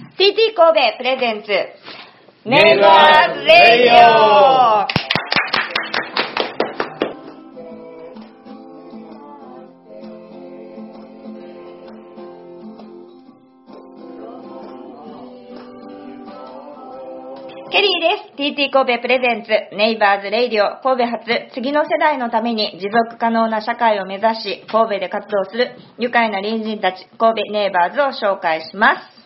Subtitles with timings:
[0.00, 1.48] TT 神戸プレゼンツ、
[2.48, 4.86] ネイバーズレイディオ
[17.70, 18.36] ケリーです。
[18.36, 20.80] TT 神戸 presents、Neighbors Radio。
[20.82, 29.19] 神戸発、次の世代のために持続可能な社会を目指し、神戸で活動する愉快な隣人たち、神戸 Neighbors を紹介します。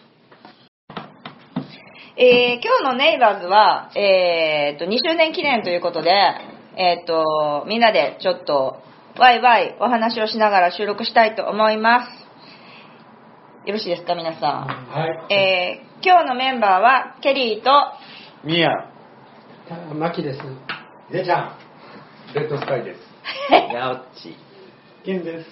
[2.16, 6.12] えー、今日のネイバーズは、えー、と、2周年記念ということで、
[6.76, 8.76] えー、と、みんなでちょっと、
[9.18, 13.66] ワイワイお話をしながら収録したいと思います。
[13.66, 14.66] よろしいですか、皆さん。
[14.66, 15.34] はい。
[15.34, 17.70] えー、今日のメンバーは、ケリーと、
[18.44, 18.70] ミヤ。
[19.92, 20.40] マキです。
[21.10, 21.56] レちゃん。
[22.32, 23.00] レッドスカイです。
[23.74, 24.36] ヤオッチ。
[25.04, 25.50] ケンです。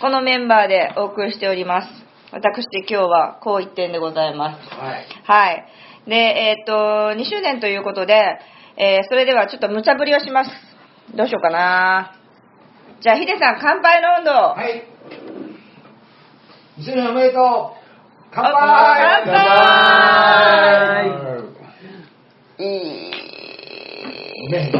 [0.00, 2.05] このメンバーでお送りしております。
[2.32, 4.68] 私今日はこう一点でございます。
[4.74, 5.06] はい。
[5.24, 5.64] はい。
[6.08, 6.72] で、えっ、と、
[7.12, 8.38] 2周年ということで、
[8.76, 10.50] えーそれではちょっと無茶ぶりをします。
[11.14, 12.14] どうしようかな
[13.00, 14.30] じゃあ、ヒデさん、乾杯の温度。
[14.32, 14.82] はい。
[16.78, 17.86] 一緒におめでとう。
[18.32, 18.52] 乾杯
[19.24, 19.46] 乾杯
[22.58, 22.64] い
[24.46, 24.48] い。
[24.50, 24.72] ね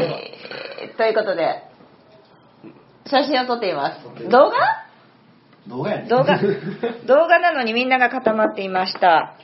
[0.97, 1.63] ということで、
[3.05, 4.29] 写真を撮っています。
[4.29, 4.76] 動画？
[5.67, 6.39] どうやねん動画、
[7.05, 9.35] 動画なのにみんなが固まっていました。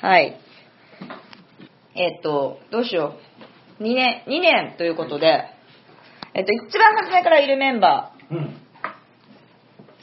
[0.00, 0.36] はい。
[1.94, 3.14] えっと、どうしよ
[3.80, 3.82] う。
[3.82, 5.44] 2年、2年ということで、
[6.34, 8.38] えっと、一番初めからいるメンバうん。
[8.38, 8.50] ー、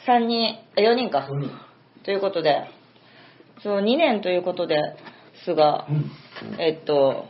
[0.08, 1.28] 3人、あ4人か。
[1.30, 1.52] うん。
[2.04, 2.66] ということで、
[3.62, 4.82] そう、2年ということで
[5.46, 6.12] すが、うん。
[6.60, 7.26] えっと、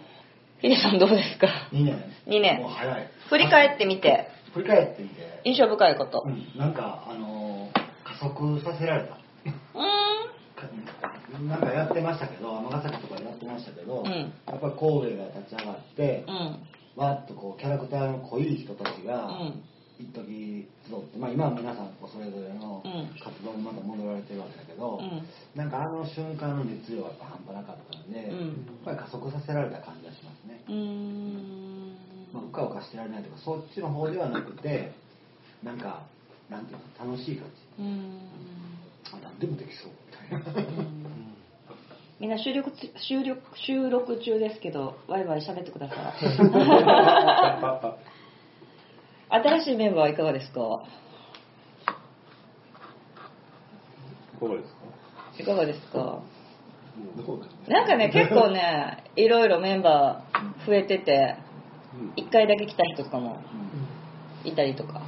[0.62, 2.04] ヒデさんどうですか？2年。
[2.28, 3.08] 2年もう早い。
[3.30, 5.42] 振り返ってみて、振り返ってみて。
[5.44, 6.24] 印象深いこと。
[6.26, 6.48] うん。
[6.58, 9.16] なんか、あのー、加速させられた。
[9.16, 9.20] う
[11.48, 14.78] なんかやってましたけど、尼崎とかでやってましたけど、うんやっぱり神戸
[15.18, 16.60] が立ち上がってうん。
[16.96, 19.64] わーっとこうキャラクターの濃い人たちが、うん
[20.00, 25.22] 一時集って、まあ、今は皆さんそれぞれのうん活動にまた戻られてるわけだけど、うん
[25.56, 28.50] なんかあの瞬間の熱量はやっぱ半端なかったんで、うんやっ
[28.86, 30.62] ぱり加速させられた感じがしますね。
[30.68, 31.96] うーん。
[32.34, 34.92] まあ、うかうかしてられないとかそっちの方ではなくて
[35.62, 36.02] なんか
[36.50, 39.92] なんていうの楽しい感じ何でもできそう
[40.32, 40.62] みたいな。
[42.20, 42.30] みん。
[42.30, 42.76] な収録つ
[43.08, 46.00] 収録収録中ですけど、ワイワイ喋ってください。
[49.44, 50.84] 新しいメンバーはいかがですか？
[54.36, 54.78] いかがですか
[55.40, 56.20] いかがですか？
[57.68, 61.36] なんかね、結構ね、いろいろメンバー増えてて、
[62.16, 63.42] 一回だけ来た人とかも
[64.44, 65.02] いたりとか、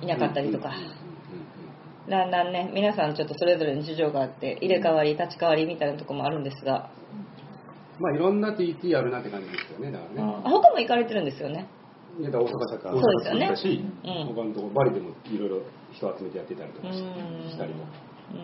[0.00, 0.72] いなかったりとか、
[2.08, 6.90] だんだんね、皆さんちょっとそれぞれの事情があって、入れ替わり、立ち替わりみたいなとこもあるんですが、
[7.98, 10.32] まあいろんな TT あるなって感じですよね、だからね。
[10.44, 11.66] あ他も行かれてるんですよね。
[12.18, 15.60] いやだから大阪坂そうですよねうん他のところバリでもいろいろ
[15.92, 17.84] 人集めてやってたりとかしうんしたりも、
[18.32, 18.38] うん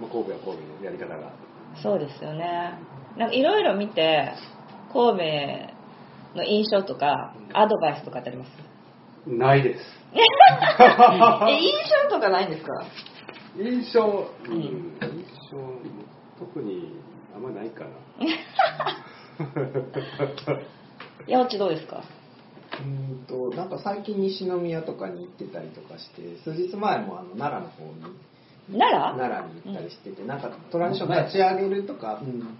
[0.00, 1.32] まあ、神戸は神戸のやり方が。
[1.80, 2.74] そうですよね。
[3.16, 4.32] なんかいろいろ見て、
[4.92, 5.18] 神
[6.32, 8.50] 戸の印象とか、アドバイスとかってあります？
[9.26, 9.80] ないです。
[11.48, 11.72] え、印
[12.08, 12.84] 象とかないんですか？
[13.58, 14.68] 印象、うん、うん印
[15.50, 15.56] 象、
[16.38, 16.92] 特に
[17.34, 17.90] あんまないかな。
[21.28, 22.02] 八落ちどうですか？
[22.80, 28.02] うんとなんか最近西宮とかに行ってたりとかして数日前もあの奈良の方に
[28.78, 29.00] 奈良？
[29.16, 32.58] 奈良に行ったりしてて、なんかトランジション立ち上げるとか、うん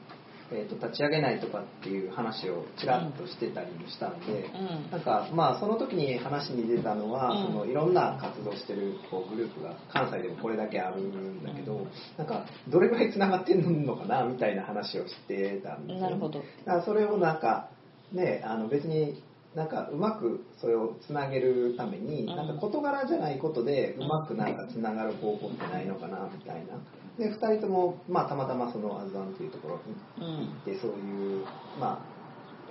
[0.52, 4.90] えー、と立ち上げないとかっていう話をちらっとしてたりもしたんで、うん。
[4.90, 7.46] なんかまあその時に話に出たのは、うん。
[7.46, 11.86] そのいろんな活動してるこうグループが関西でもこれだけあるんだけど、
[12.16, 16.00] なんかどれぐらいつながってんのかなみたいな話をしてたんですよ。
[16.00, 16.40] なるほど。
[16.40, 17.68] だからそれをなんか
[18.12, 19.22] ねあの別に
[19.54, 22.46] なんかうまくそれをつなげるために、うんなん。
[22.46, 26.74] か事柄じゃないことでうまくなんかつながる方法ってないのかなみたいな
[27.18, 30.46] で2人とも、まあ、たまたまそのアズワンというところにうん。
[30.46, 31.44] 行ってそういう
[31.80, 32.02] ま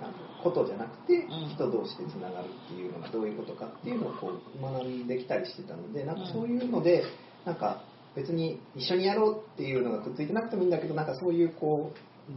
[0.00, 0.12] ああの
[0.42, 1.48] ことじゃなくてうん。
[1.54, 7.02] 人同士でつながるっていうのがどういうことかっていうのをこう学んできたりしてたのでなんかそういうので
[7.44, 7.82] なんか
[8.14, 11.92] 別に一緒にやろうっていうのがくっついてなくてもいいんだけどなんかそういうこ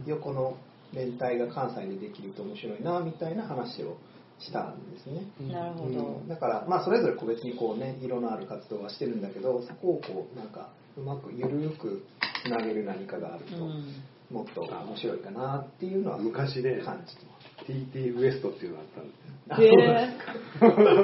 [0.06, 0.56] う横の
[0.92, 3.96] 連帯が関西でできると面白いなみたいな話を
[4.38, 5.26] したんですね。
[5.52, 6.00] なるほど。
[6.20, 6.28] うん。
[6.28, 10.70] だからまあそれぞれ個別にこうね色のある活動はしてるんだけどそこをこうなんか
[11.00, 12.02] うまくゆるく
[12.44, 13.94] つなげる何かがあると、うん。
[14.30, 17.70] もっと面白いかなっていうのは昔ね感じてます。
[17.70, 19.14] TT ウエストっていうのがあったんで
[19.56, 19.80] すよ。
[19.80, 20.08] へ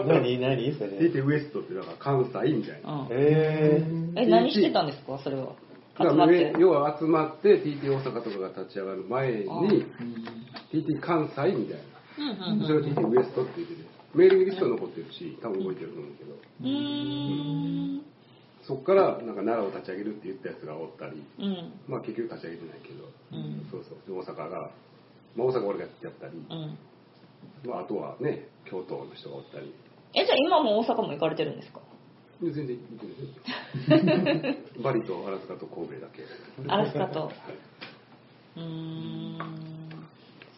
[0.04, 0.08] ー。
[0.08, 0.90] 何何それ。
[0.90, 2.93] TT ウエストってだから関西みたいな。
[2.93, 3.08] うん。
[3.10, 3.82] え
[4.16, 5.19] え、何してたんですか？
[5.22, 5.54] それは。
[5.99, 6.54] だから集まって。
[6.58, 9.49] 要は集まって TT 大阪とかが立ち上がる前に
[10.72, 11.82] TT 関西みたいな。
[12.19, 13.81] うんうんそれを TT ウエストって言ってて
[14.14, 16.32] メールリスト残ってるし多分覚えてると思うけど。
[16.60, 16.72] うんうー
[17.99, 18.02] ん
[18.66, 21.72] そこからなんか奈良を立ち上げるって言ったやつがおったりうん。
[21.86, 23.66] まあ結局立ち上げてないけど、うん。
[23.70, 23.98] そうそう。
[24.06, 24.70] で大阪が、
[25.36, 26.78] まあ、大阪俺がやったり、うん。
[27.70, 29.72] まあ、あとはね京都の人がおったり。
[30.14, 31.80] えじゃあ今も大阪も行かれてるんですか？
[32.42, 34.82] 全然見てないですよ。
[34.84, 36.22] バリとアラスカと神戸だけ。
[36.68, 37.26] アラスカと。
[37.26, 37.34] はい。
[38.56, 39.38] うーん。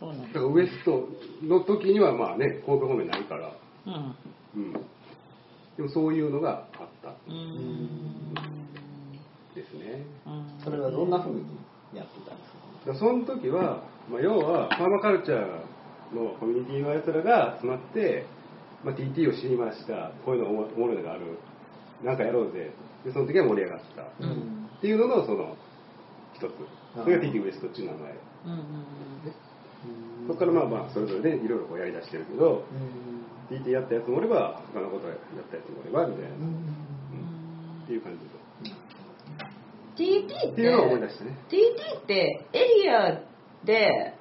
[0.00, 0.26] そうなんだ。
[0.28, 1.08] だからウエスト
[1.42, 3.52] の時にはまあね神戸方面ないから。
[3.86, 4.14] うん。
[4.56, 4.72] うん
[5.78, 7.10] でもそういうのがあった。
[7.10, 8.34] うーん。
[9.54, 10.04] ですね。
[10.26, 11.40] うんそれはどんな風に
[11.94, 12.98] やってたんですか？
[12.98, 15.40] その時は、まあ、要はパーマカルチャー
[16.14, 18.26] のコミュニティのやつらが集まって、
[18.84, 20.10] まあ、TT を知りました。
[20.24, 21.38] こういうのおもおもろいのがある。
[22.04, 22.70] なんかやろうぜ。
[23.04, 25.56] でその時は盛り上がった、うんっていうののその
[26.34, 26.52] 一つ。
[26.94, 28.12] それが TT ウエストっていう名前。
[28.46, 28.52] うん。
[28.52, 28.60] うん
[30.28, 32.62] そこからまあまあそれぞれでいろいろこうやりだしてるけど
[33.50, 33.56] うん。
[33.56, 35.16] TT やったやつもおれば他のことやっ
[35.48, 37.82] たやつもおればみたいな、うん。
[37.82, 38.28] っていう感じ
[39.98, 43.22] TT っっていうのを思い出してね TT ってエリア
[43.64, 44.14] で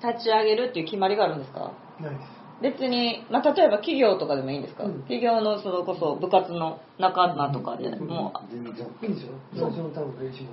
[0.00, 1.38] 立ち上げるっていう決まりがあるん。
[1.40, 2.26] ですかないです
[2.62, 4.62] 別に、まあ、例えば企業とかでもいいん。
[4.62, 5.00] ですか、うん。
[5.00, 8.72] 企業のそれこそ部活の仲間とかでもう全然
[9.02, 9.14] いいん。
[9.16, 10.44] ですよ私の多分練習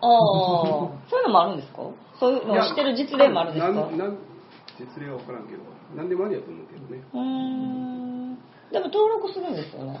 [0.00, 0.18] ああ
[1.10, 1.56] そういうのもあるん。
[1.58, 1.82] ですか
[2.18, 3.54] そういうのを知ってる実例もあるん。
[3.54, 4.16] ですかなん
[4.78, 5.62] なん実例は分からんけど
[5.96, 7.02] 何でもありやと思うけどね。
[7.12, 8.38] うーん。
[8.70, 10.00] でも登録するんですよね。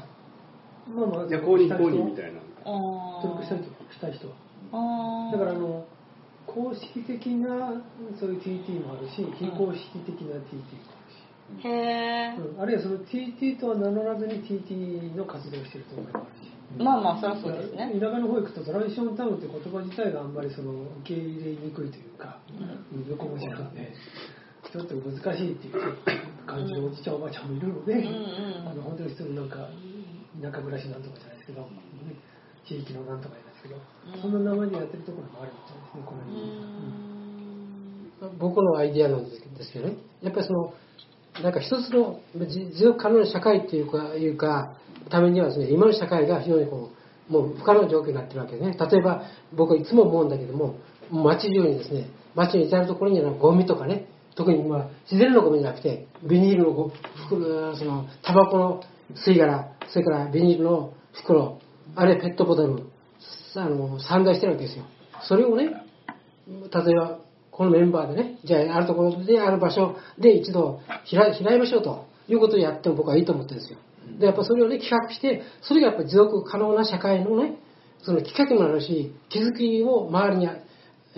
[0.94, 2.40] まあまあいや公認公認みたいな。
[2.64, 2.70] あ
[3.22, 4.34] 登録したいとしたい人は。
[4.72, 5.86] あだからあの
[6.46, 7.82] 公式的な
[8.18, 11.02] そういう TT もあるし非公式的な TT もあ
[11.60, 12.60] るし、へえうん。
[12.62, 16.48] あるいはその TT とは名乗らずに TT の活動をしているところもあるし。
[16.76, 17.98] まあまあそりゃそうですね。
[17.98, 22.40] 田舎の方行くとトランジションタウンって言葉自体があんまりその受け入れにくいというか、
[23.08, 23.90] 横文字なんで
[24.72, 25.96] ちょっと難しいっていう
[26.46, 28.68] 感じのおじちゃんおばちゃんもいるので、うんうん。
[28.68, 29.56] あの本当に普通のなんか
[30.42, 31.68] 田舎暮らしなんとかじゃないですけど、
[32.66, 33.80] 地域のなんとかじゃないですけど、
[34.14, 34.22] うん。
[34.22, 37.08] そんな名前でやってるところもあるみたいですねこのう辺
[38.38, 39.40] 僕のアイディアなんです
[39.72, 40.74] けどね、やっぱりその、
[41.42, 44.76] なんか一つの持続可能な社会っていうか、いうか、
[45.08, 46.90] ためにはですね、今の社会が非常にこ
[47.30, 48.76] う、もう不可能な状況になってるわけですね。
[48.76, 49.22] 例えば、
[49.54, 50.76] 僕はいつも思うんだけども、
[51.10, 54.08] 街中にですね、街の至るところにはゴミとかね、
[54.38, 56.92] 特にまあ自然のゴミじゃなくて、ビニールの
[57.28, 58.84] 袋、その、タバコの
[59.26, 61.58] 吸い殻、それからビニールの袋、
[61.96, 62.84] あるいはペットボトル、
[63.56, 64.84] あの、散在してるわけですよ。
[65.22, 65.64] それをね、
[66.46, 67.18] 例えば、
[67.50, 70.80] このメンバーでね、じゃあ、あるところで、ある場所で一度
[71.10, 73.78] 開開いましょうということをやっても僕はいいと思ってるんですよ。
[74.20, 77.56] で、やっぱそれをね、企画して、それがやっぱ持続可能な社会のね、
[78.04, 80.48] そのきっかけにもなるし、気づきを周りに、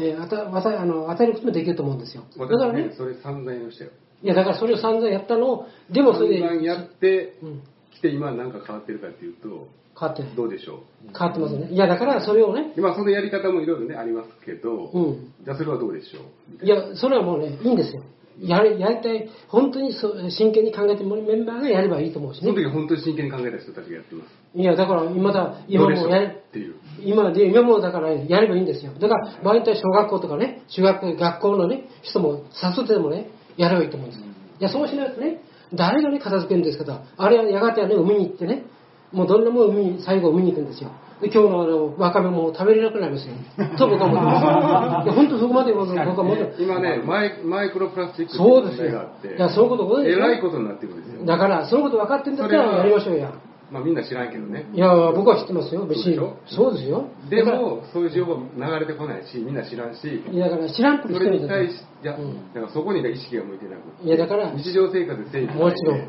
[0.00, 2.25] えー、あたわたあの与えることもできると思うんですよ。
[2.38, 3.91] だからね、それ散々やりましたよ
[4.23, 7.62] いや、だからそれを散々やったのを、でもそれで、散々やってうん、
[7.93, 9.69] きて今何か変わってるかっていうと
[9.99, 10.23] 変わって。
[10.37, 10.79] どうでしょう？
[11.17, 11.70] 変わってますよね。
[11.73, 15.32] いや、だからそれをね、今そのやり方もいろいろねありますけど、うん。
[15.44, 16.20] じゃあそれはどうでしょ
[16.62, 16.64] う？
[16.64, 18.02] いや、それはもうね、いいんですよ。
[18.41, 22.63] やれ、やりたい、本当にそう真剣に考えてもらうメンバーがやればいいと思うしそのね。
[22.63, 28.93] 時本当に真剣に考えた人たちがやってますいや、だから今だ、ど今もやれっ、ていう今で、今もだからやればいいんですよ。
[28.99, 34.26] だから、場合によっては小学校とかね、中学、学校のね、人も誘ってでもね、やればいいと思うんですよ。
[34.61, 35.43] いや、そうしないとね、
[35.75, 36.99] 誰がね、片付けるんですかと。
[37.17, 38.64] あれはやがてはね、海に行ってね、
[39.12, 40.90] もうどんなもん海に、最後海に行くんですよ。
[41.21, 43.35] で、今日のあの、わかめも食べれなくなりますよ。
[43.76, 45.05] と僕は思ってます。
[45.05, 46.62] いや、本当そこまで僕は思ってます。
[46.62, 53.33] 今ねマイマイクロプラスチックそうですよ問題があっていやそういうことえらいことになってるんですよだから、そのこと分かってんだったらやりましょうや。
[53.71, 56.37] まあみんな知らんけどねいや、僕は知ってますよ、別にそうでしょ？
[56.47, 57.05] そうですよ。
[57.31, 61.75] でもそういう情報流れてこないしみんな知らんしいや、だから知らんぷりそれに対し。
[62.03, 66.09] いや、うんだからそこに意識が向いてなくいや、だから、日常生活で精一杯でもちろん。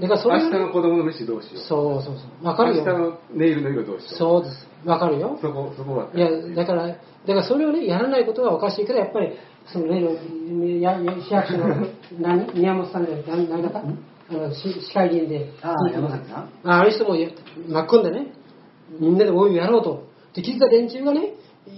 [0.00, 2.44] だからそ明れがね日の子供の飯どうしようそうそうそう。
[2.44, 2.84] 分かるよ。
[2.84, 4.68] 明日のネイルの色どうしようそうです。
[4.84, 5.38] 分かるよ。
[5.40, 7.00] そこそこはいや、だから、だか
[7.34, 9.32] らそれをね、やらないことはおかしいから、やっぱり、
[9.72, 10.10] その例の、
[10.80, 11.86] やや市役所の、
[12.18, 13.82] 何、宮本さんじゃなくて、何何方
[14.30, 15.52] あの、市市会議員で。
[15.62, 16.68] ああ山崎さん？
[16.70, 17.28] ああの人もや
[17.68, 18.32] 巻き込んでね、
[19.00, 20.04] みんなで応援やろうと。
[20.34, 21.34] で、聞いた連中がね、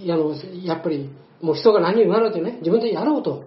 [0.09, 1.09] あのやっぱり、
[1.41, 3.45] もう人が何を言われてね、自分でやろうと。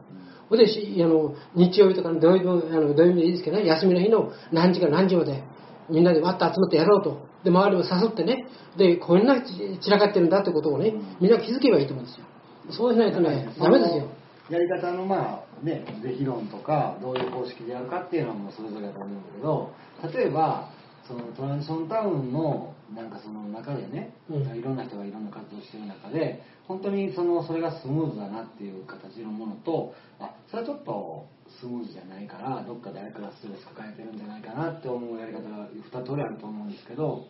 [0.48, 5.42] ほんで、しあの日曜日とかの土曜日もあの土曜日でいいですけどね、休みの日の何時から何時まで、
[5.88, 7.26] みんなでわっと集まってやろうと。
[7.44, 8.46] で、周りを誘ってね、
[8.76, 12.26] で、こんなち散らかってるんだってことをね、みんな気づけばいいと思うんですよ。
[12.70, 14.08] そうしないとね、ダメですよ。
[14.50, 19.72] やり方のまあね是非論とかどういう方式でやるかっていうのはもうそれぞれだと思うんだけど
[20.12, 20.70] 例えば
[21.06, 24.56] そのトランジションタウンのなんかその中でね、うん。
[24.56, 31.26] いろんな人がいろんな活動をしてる中で本当にそのそれがスムーズだなっていう形のものとあそれはちょっと
[31.60, 37.26] スムーズじゃないからどっか誰かがストレス抱えてるんじゃないかなって思うやり方が2通りあると思うんですけど、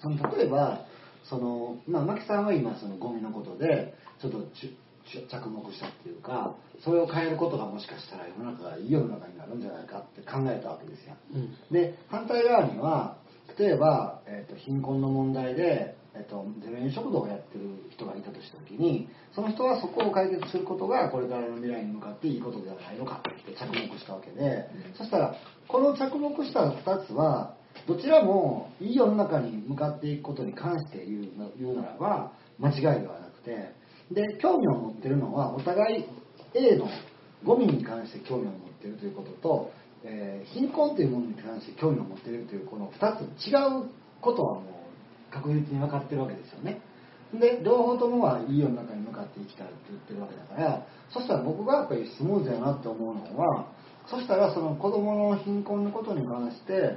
[0.00, 0.86] その例えば
[1.24, 4.46] その、まあ、牧さんは今そのゴミのことでちょっと
[5.30, 11.14] 着目したっていうかそれを変えることがもしかしたら世の中がいい世の中になるんじゃないかって考えたわけですよ。
[11.34, 13.16] うんで反対側には
[13.58, 25.34] 例えば、えー、と貧困の問題で、えー、とゼロ円食堂をやってる人がいたとした時にその人はそこを解決することがこれからの未来に向かっていいことではないのかって着目したわけで、そしたら
[25.66, 27.54] この着目した2つは
[27.86, 33.72] どちらもいい世の中に向かっていくことに関して言う言うならば間違いではなくて
[34.10, 36.04] で興味を持ってるのはお互い
[36.54, 36.88] A の
[37.44, 39.70] ゴミに関して興味を持ってるということと、
[40.04, 44.60] えー貧困というものに関して興味を持っているというこの2つ違うことはも
[45.30, 46.80] う確実に分かってるわけですよね。
[47.34, 53.66] で両方ともはいい世の中に向かっていきたいって言ってるわけだからそしたら僕がやっぱりスムーズやなって思うのは
[54.08, 56.96] そしたらその子供の貧困のことに関して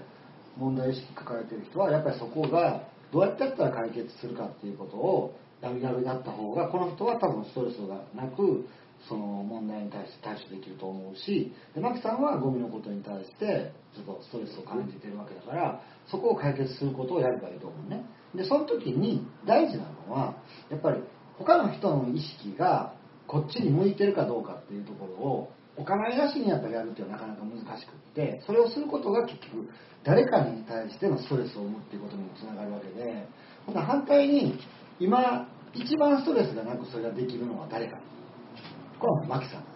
[0.58, 8.68] 問題意識抱えてる人はやっぱりそこがどうやってやったら解決するかっていうことをやるやるやった方がこの人は多分ストレスがなく
[9.08, 18.06] その問題に対して対処できると思うしでマキさんはゴミのことに対してちょっとストレスを感じてるわけだからそこを解決することをやればいいと思うね。
[18.36, 20.36] でその時に大事なのは
[20.70, 21.02] やっぱり
[21.38, 22.94] 他の人の意識が
[23.28, 29.70] こっちに向いてるかどうかっていうところをお構いなしにやっぱやるっていうのはなかなか難しくってそれをすることが結局
[30.04, 33.26] 誰かに対してのストレスを生むっていうことにもつながるわけで
[33.66, 34.60] ほな反対に
[35.02, 37.98] 今一番ストレスがなくそれができるのは誰か。
[39.00, 39.70] これはマキさんなんで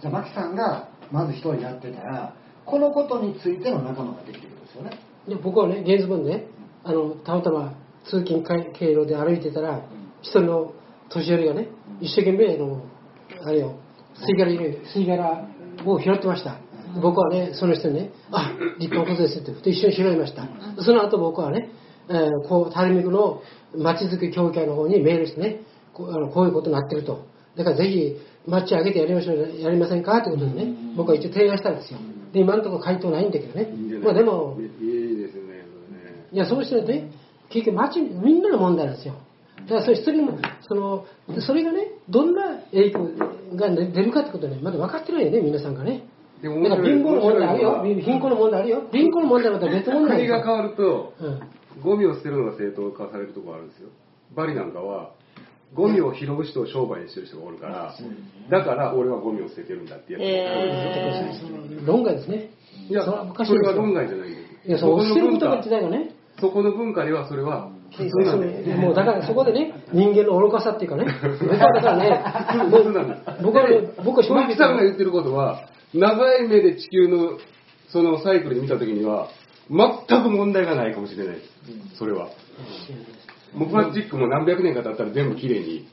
[0.00, 0.02] す。
[0.02, 4.98] じゃあマキさんがまず一人やってたらこのことについての仲間ができるんですよね。
[5.28, 6.46] で僕はね、原ズボね、
[6.82, 7.74] あのたまたま
[8.10, 9.82] 通勤経路で歩いてたら、
[10.22, 10.72] 一人の
[11.10, 11.68] 年寄りがね、
[12.00, 12.82] 一生懸命あの、
[13.46, 13.76] あれよ、
[14.16, 15.46] 吸い殻入れ吸い殻
[15.86, 16.58] を拾ってました。
[17.00, 20.48] 僕はね、その人にね、あ立派なことですって一緒に拾いました。
[20.82, 21.70] その後僕はね、
[22.08, 23.42] えーこう、垂水区の
[23.76, 25.60] 町づくり協会の方にメールしてね、
[25.92, 27.26] こうあのこういうことになってると。
[27.56, 28.16] だからぜひ、
[28.46, 31.98] 町上げてやりましょう、やりませんかってことでね、僕は一応提案したんですよ。
[32.32, 35.64] で、今のところ回答ないんだけどねいいまあでも、いいですよね、ね。
[36.32, 37.10] いや、そうしてね、
[37.48, 39.14] 結局町、みんなの問題なんですよ。
[39.62, 41.06] だからそれ一人も、その、
[41.40, 43.08] それがね、どんな影響
[43.54, 46.02] が出るかってことね、まだ分かってないよね、皆さんがね。
[46.42, 47.82] でも貧困の問題あるよ。
[47.82, 48.82] 貧困の問題あるよ。
[48.92, 51.40] 貧困の問題はまた別問題国が変わると、うん。
[51.82, 53.88] ゴミを捨てるのが正当化されるところあるんですよ。
[54.34, 55.12] バリなんかは、
[55.74, 57.94] ゴミを拾う人を商売にしてる人がおるから、
[58.50, 62.50] だから俺はゴミを捨ててるんだってやつがえその論外ですね。
[62.88, 64.68] いや、それは論外じゃないんです。
[64.68, 66.14] いや、そう、捨てることがそ時代がね。
[66.40, 68.76] そこの文化ではそれは普通なんですよ。
[68.76, 73.42] もうだからそこでね、人間の愚かさっていうかね、僕はだからね、普通なんです。
[73.42, 77.38] 僕はね、僕は正直マキさんが言ってることは、長い目で地球の
[77.88, 79.28] そのサイクルで見たときには、
[79.70, 81.42] 全く問題がないかもしれないで
[81.92, 81.98] す。
[81.98, 82.30] それは。
[83.54, 85.88] もうプラスチックも何百年か経ったら全部きれいに。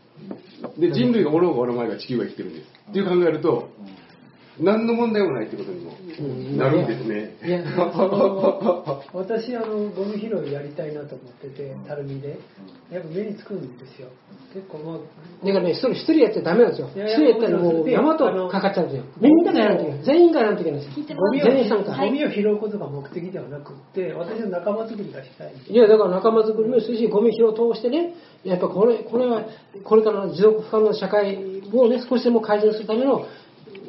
[0.77, 2.67] で、人類がおろうがおろまいが地球が生きてるんです。
[2.89, 3.69] っていう考えると、
[4.59, 5.91] 何の問題もないってことにも
[6.57, 7.35] なるんですね。
[9.13, 12.37] 私 あのゴミ拾いやりたいなと思っててたるみで
[12.91, 14.09] やっぱ目につくんですよ
[14.53, 14.97] 結構まあ
[15.45, 16.89] だからね、一人一人やっちゃダメなんですよ。
[16.93, 19.03] 一人やったらもう山とかかっちゃうんですよ。
[19.19, 20.05] みんながやらないといけない。
[20.05, 21.17] 全員がやらないといけないんですよ。
[21.17, 21.97] ゴミを全員参加。
[21.97, 29.45] ゴミを拾うことが目的ではなくって私の仲間作りがしたいいや、だから仲間作りもするし、ゴミ拾いを通してね、やっぱこれ、これは、
[29.83, 31.37] これからの持続不可能な社会
[31.73, 33.25] をね、少しでも改善するための、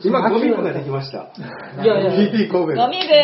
[0.04, 1.32] 今、ゴミ部ができました。
[1.82, 3.22] いやいや PT 神戸ゴミ部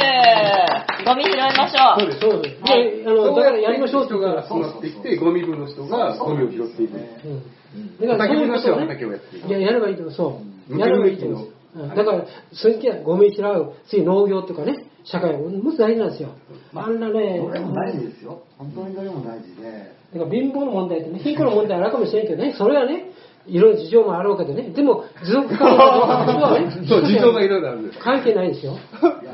[1.05, 2.21] ゴミ拾いましょうそうです。
[2.21, 2.57] そうです。
[2.57, 6.95] いや、あの、だからやりましょうって人が集まってきて、ゴミ部の人がゴミを拾っていく。
[6.95, 7.43] うん
[8.01, 10.15] だからそういうことをね畑をやっていくいや、やればいいと思う。
[10.15, 10.75] そう。
[10.75, 11.49] うんやればいいと思う。
[11.77, 16.31] うんだから、そういう時はゴミ拾う、次農業とかね、社会ももっと大事なんですよ。
[16.75, 23.13] あんなね、どれも大事ですよ本当にどれも大事でだから貧乏の問題ってね、貧困の問題あるかもしれんけどね、それはね、
[23.49, 25.77] いろいろ事情もあろうけどね、でも持続可能
[26.39, 27.99] なね、 そう、事情がいろいろあるんです。
[27.99, 28.75] 関係ないですよ。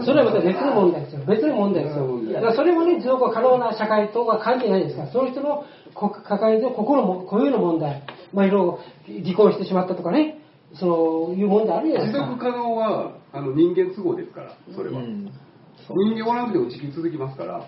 [0.04, 1.20] それはまた別の問題ですよ。
[1.26, 2.20] 別の問題ですよ。
[2.32, 8.02] だからそれもね、持続可能な社会とは関係ないですから、その人のこ抱えてる心も、固有の問題、
[8.32, 10.38] まあいろいろ離婚してしまったとかね、
[10.74, 12.26] そういう問題あるじゃない持ですか。
[12.30, 15.00] 続可能はあの人間都合ですから、それは。
[15.90, 17.64] 人間おらなくても地球続きますから、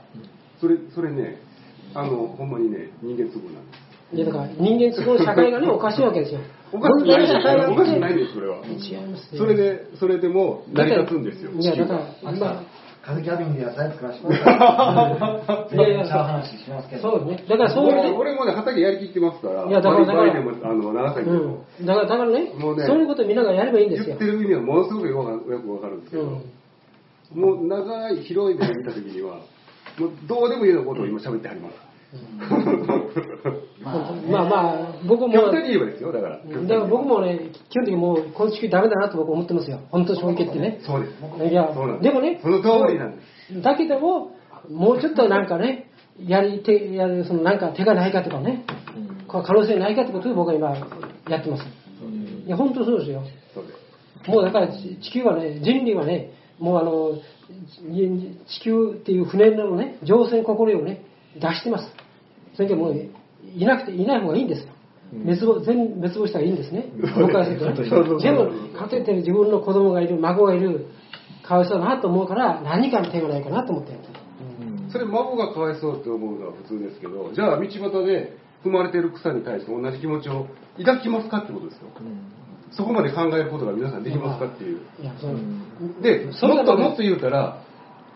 [0.61, 1.41] それそれね、
[1.95, 3.86] あのほんまにね、人間都合なんです。
[4.13, 6.41] いやだから人間都合の社会がね、おかしいわけですよ。
[6.73, 8.59] おかしくないです社会がおかしくないです、それは。
[8.65, 12.63] 違いますよそれで、それでも成り立つんですよ、いや、だからが。、まあ、
[13.07, 15.77] カズキャビンで野菜作らせてください。
[15.77, 17.03] いやい話しますけど。
[17.03, 17.45] そうね。
[17.49, 21.87] だからそういうね、俺もね、畑やりきってますから、いやだからでも、あの、長崎でも、うん。
[21.87, 24.27] だから、だからねもうねそういうことみんながやればいいんですよ言って。
[24.27, 27.41] る意味はものすごくよくよくわかるんですけど、うん。
[27.41, 29.37] もう長い広い目で見たときには、
[29.99, 31.86] もうどうでもいいようなことを今喋ってはります。
[34.31, 36.39] まあまあ、僕も、極端に言えばですよ、だから。
[36.39, 39.81] だから僕もね、基本的にもう、この地球ダメだなと僕思ってますよ。
[39.91, 40.81] 本当正直言ってね。
[40.85, 41.51] そうです。
[41.51, 41.71] いや
[42.03, 43.63] でもね、その通りなんです。
[43.63, 44.33] だけども、
[44.69, 45.91] もうちょっとなんかね、
[46.25, 48.65] やり手、やる、そのなんか手がないかとかね、
[49.29, 50.77] こう可能性ないかってことで僕は今
[51.29, 51.65] やってます。
[52.47, 53.23] いや、本当そうですよ。
[54.27, 57.13] もうだから地地球はね、人類はね、もうあの、
[57.95, 61.03] じ地球っていう船のね、乗船心得をね、
[61.35, 62.06] 出してます。
[62.57, 62.97] それでもう、
[63.55, 64.69] いなくて、いない方がいいんですよ。
[65.13, 66.87] 滅亡、全滅亡したらいいんですね。
[67.17, 68.23] 僕からするとね。
[68.23, 70.87] でも、かといって自分の子供がいる、孫がいる、
[71.47, 74.15] かわいそうだなと思うから、何かの手がないかなと思ってやってる。
[74.91, 80.47] それ孫がかわいそうって思うのは普通ですけど、じゃあ道端で踏まれてる草に対して同じ気持ちを
[80.79, 81.89] 抱きますかってことですよ。
[82.73, 84.81] そこまで考えることが皆さんできますかっていう。
[85.01, 86.03] いや、そう。
[86.03, 87.63] で、もっともっと言うたら、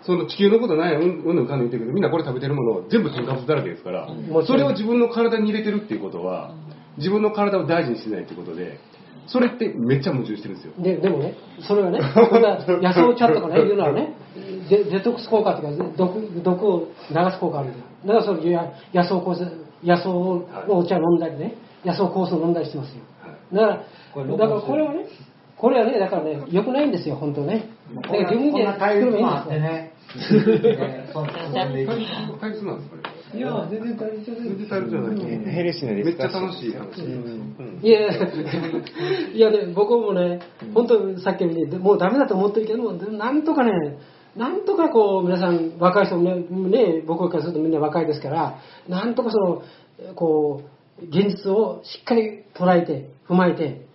[0.02, 6.54] その地球のことないうんうんかんぬん言ってるけど、みんなこれ食べてるもの全部添加物だらけですからもちろん、それを自分の体に入れてるっていうことは、
[6.97, 8.80] 自分の体を大事にしてないってことで、
[9.26, 10.73] それってめっちゃ矛盾してるんですよ。
[10.78, 12.00] ででもね、それはね、
[12.83, 14.14] 野草茶とかね、いうのはね、
[14.69, 17.85] デデトックス効果というか、毒毒を流す効果あるんだよ。
[18.07, 19.45] だからそれや野草酵素
[19.85, 21.54] 野草のお茶飲んだりね、
[21.85, 23.02] 野草酵素飲んだりしてますよ。
[23.52, 23.66] だか
[24.16, 25.07] ら、だからこれはね、
[25.57, 27.69] これはね、だからね、良くないんですよ、本当ね。
[27.95, 29.61] だから自分で作ればいいんですよ。
[29.61, 29.89] ね。
[31.83, 33.02] いく対立なんですかね
[33.33, 35.55] いや、全然大事じゃない全然対立じゃない。
[35.55, 37.02] ヘルシーなめっちゃ楽しい話。
[37.02, 38.11] うんいやいや、
[39.33, 40.40] いやね、僕もね、
[40.75, 43.71] 本当さっきみたいに、もうダメだと思ってるけども、なんとかね、
[44.37, 46.23] なんとかこう、皆さん、若い人も
[46.69, 49.62] ね、ね僕からするとみんな若いですから、なんとかその、
[50.14, 50.62] こ
[51.00, 53.87] う、現実をしっかり捉えて、踏まえて、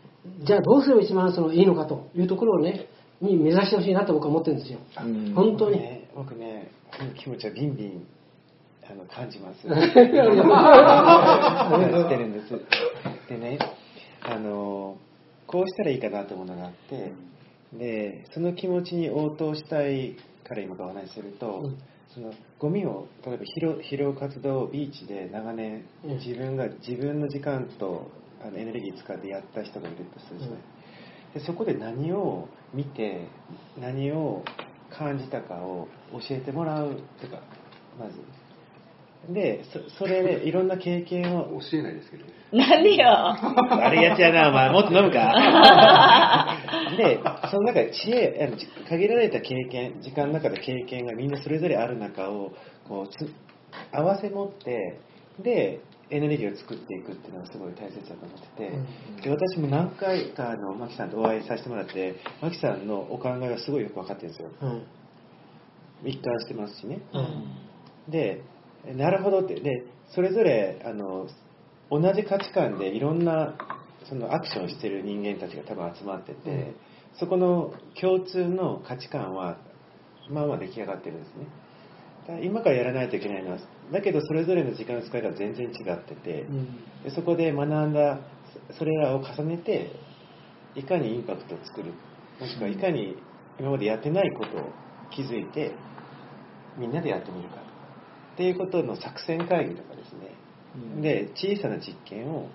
[0.43, 2.88] じゃあどうすれば一番そのいいのかというところをね、
[3.22, 4.79] に目指してほしいなと僕は思ってるんですよ。
[5.03, 6.04] うん本当に。
[6.15, 8.07] ね僕ね、この気持ちはビンビン
[8.89, 9.67] あの感じます。
[9.67, 9.89] 感じ
[12.09, 12.59] てるんです。
[13.29, 13.59] でね、
[14.21, 14.97] あの、
[15.47, 17.11] こうしたらいいかなと思うのがあって、
[17.73, 21.77] で、その気持ちに応答したいから今お話しすると、うん
[22.13, 28.09] そのゴミを例えば拾拾う活動をビーチで長年うん自分が自分の時間と
[28.41, 30.59] あのエネルギー使ってやった人がいるとするじゃない、
[31.33, 33.27] でそこで何を見て
[33.77, 34.45] 何を
[34.98, 37.42] 感じたかを教えてもらうとか
[38.00, 38.14] まず
[39.34, 42.31] でそそれでいろんな経験を教えないですけどね。
[42.51, 43.08] なんでよ。
[43.10, 46.58] あれやつやなお前もっと飲むか？
[46.96, 52.51] でその中で知恵あのじ限られた経験時間の中で経験がみんなそれぞれある中を
[52.88, 53.34] こうつ
[53.92, 55.00] 合わせ持って
[55.40, 64.50] でエネルギーを作っていくっていうのがすごい大切だと思ってて、で私も何回かあのマキさんとお会いさせてもらってマキさんのお考えがすごいよく分かってるんですよ。
[64.61, 64.83] うん。
[66.07, 67.01] 一貫してますしね。
[67.13, 67.22] う
[68.09, 68.11] ん。
[68.11, 68.44] で
[68.96, 69.55] なるほどって。
[69.55, 71.27] でそれぞれあの
[71.89, 73.55] 同じ価値観でいろんな
[74.07, 76.75] そのアクションをしてる人間たちが多分集まってて、うん。
[77.20, 79.57] そこの共通の価値観は
[80.29, 81.48] まあまあ出来上がってるんですね
[82.42, 83.57] 今からやらないといけないのは
[83.92, 86.66] だけどそれぞれの時間の使い方が全然違ってて、うん。
[87.03, 88.20] でそこで学んだ
[88.72, 89.92] そそれらを重ねて
[90.75, 91.94] いかにインパクトを作る。
[92.40, 93.16] もしくはいかに
[93.59, 94.70] 今までやってないことを
[95.11, 95.72] 気づいて
[96.77, 97.55] みんなでやってみるか。
[98.33, 102.50] っていうことの作戦会議とかですね、で小さな実験を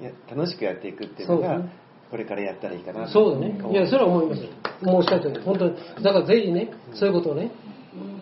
[0.00, 1.62] や楽しくやっていくっていうのが
[2.10, 3.06] これからやったらいいかな。
[3.06, 3.58] とそうだね。
[3.70, 4.42] いや、それは思います。
[4.42, 4.48] よ。
[4.82, 5.76] もうおっしゃるとおり、本当に。
[6.02, 7.52] だからぜひね、そういうことをね、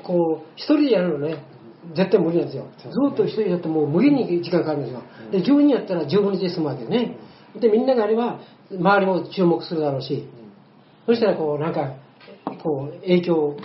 [0.02, 1.36] こう、一人でやるのね、
[1.94, 2.66] 絶対無理なんですよ。
[2.78, 5.02] ずっと一人でやってもう無理に時間かかるんですよ。
[5.30, 7.16] で、10人やったら10分で済むわけでね。
[7.58, 10.28] で、みんながやれば、周りも注目するだろうし、
[11.06, 11.94] そしたらこう、なんか、
[12.62, 13.56] こう、影響を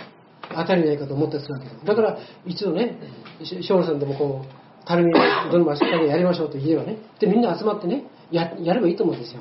[0.50, 1.84] 与えるんじゃないかと思ったりするわけです。
[1.84, 2.96] だから、一度ね、
[3.42, 5.16] し小野さんでもこう、たるみを
[5.50, 9.40] どんどんしっかりやりましょうと言えばね、で、みんな集まってね、ややればいいと思うんですよ。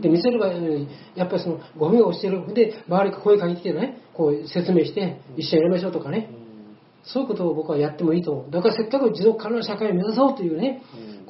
[0.00, 2.52] で見せればやっぱりそのゴミが落ちてる。
[2.54, 6.30] で周りが声かけてきてねこう説明して一緒にやりましょうとかね。
[7.04, 8.32] そういうことを僕はやってもいいと。
[8.32, 10.82] 思うだからせっかく持続可能な社会を目指そうというね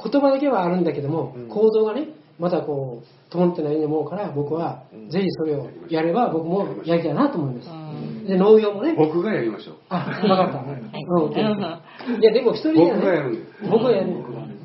[0.03, 1.49] 言葉だけはあるんでけどもうん。
[1.49, 5.11] 行動がねまだこう伴ってないと思うから僕はうん。
[5.11, 7.69] ぜひそれをやれば僕もやりたいなと思います。
[7.69, 8.27] うん。
[8.27, 8.95] で農業もね。
[8.97, 9.77] 僕がやりましょう。
[9.89, 13.01] あ分かった、うん、いやでも一人じゃね。
[13.01, 13.71] 僕がやるんです。
[13.71, 14.13] 僕がやる。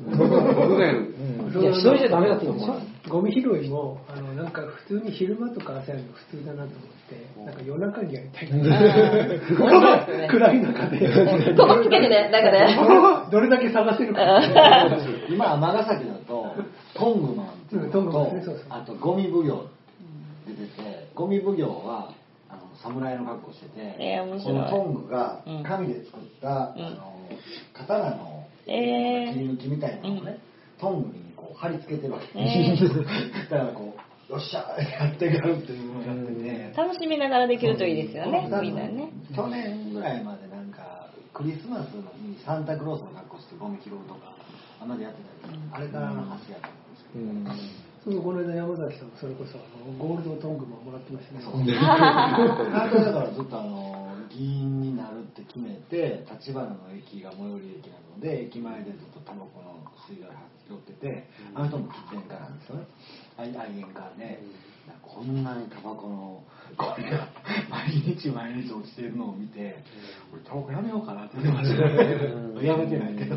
[0.06, 1.00] 僕がやる。
[1.00, 1.58] んです。
[1.60, 2.56] いや一人じゃダメだって言う。
[2.56, 8.48] んですよゴミ拾いもあのなんか普通に昼間とか朝やるの普通だなと思ってなんか夜中にやりたい
[10.28, 11.54] 暗い中で。
[11.54, 13.28] ここつけてね、だから。
[13.30, 14.40] どれだけ探せるか。
[15.28, 16.54] 今尼崎だと
[16.94, 18.00] トングマンってと
[18.70, 19.66] あとゴミ奉行
[20.46, 22.10] 出ててゴミ奉行は
[22.48, 25.62] あの侍の格好してて、このトングがうん。
[25.62, 26.86] 紙で作った、うん。
[26.86, 27.14] あの
[27.74, 29.32] 刀のえー。
[29.34, 30.38] 切り抜きみたいなのをね、
[30.78, 32.76] トングに貼り付けてるわけ、え
[33.50, 39.10] だからこうよっしゃやってやるっていうのをやってて、楽しみながらできるといいですよね、みんなね。
[39.34, 44.32] 去年ぐらいまでなんかクリスマスの日にサンタクロースの格好してゴミ拾うとか
[44.80, 51.40] あんまりやってたけど、あれからの橋やったんですけど、そうこの間山崎さんもそれこそあのゴールドトングももらってましたね。
[51.40, 60.32] なんとだからずっとあの議員になるって決めて立花の駅が最寄り駅なので駅前でずっとタバコの吸い殻
[60.68, 62.86] 拾っててあの人も喫煙家なんですよね。
[63.36, 64.40] 愛愛煙家で、
[65.02, 66.42] こんなにタバコの
[66.76, 67.28] ゴミが
[67.70, 69.76] 毎日毎日落ちてるのを見て
[70.32, 72.66] 俺タバコやめようかなって言ってましたね。
[72.66, 73.36] やめてないけど。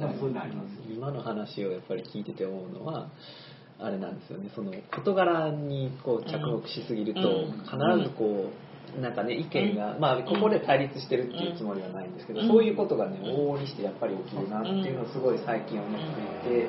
[0.00, 0.74] まあそういうのあります。
[0.74, 3.10] よ今の話をやっぱり聞いてて思うのは
[3.78, 4.50] あれなんですよね。
[4.54, 7.62] その事柄にこう着目しすぎると、うん。
[7.64, 7.76] 必
[8.08, 12.48] ずこうなんかね意見が、まあここで対立してるっていうつもりはないんですけど、うん。
[12.48, 16.00] そういうことがね往々にしてやっぱり起きるなっていうのをすごい最近思っ
[16.42, 16.68] ていて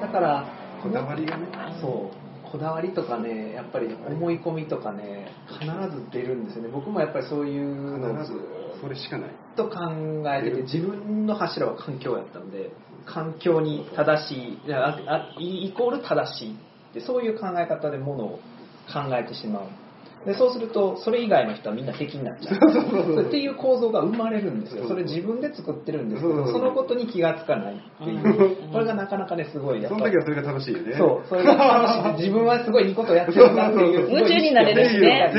[0.00, 0.46] だから
[0.82, 1.46] こだわりがね。
[1.80, 6.68] そうこだわりとかねやっぱり思い込みとかね必ず出るんですよね。
[6.72, 8.40] 僕もやっぱりそういうのを必ず
[8.80, 9.30] それしかない。
[9.56, 9.78] と考
[10.26, 12.70] えてて自分の柱は環境やったので
[13.06, 18.40] 環境に正しいイコール正しいってそういう考え方でものを
[18.92, 19.68] 考えてしまう
[20.26, 23.24] でそうするとそれ以外の人はみんな敵になっちゃう。
[23.26, 24.86] っていう構造が生まれるんですよ。
[24.86, 28.56] それ自分で作ってるんですけどそのことに気がつかないっていう。
[28.70, 30.02] これがなかなかねすごいやっぱり。
[30.02, 30.92] その時はそれが楽しいよね。
[30.92, 32.26] そうそれが楽しい。
[32.26, 34.10] 自分はすごいいいことやってるなっていう。
[34.12, 35.32] 夢中になれるしね。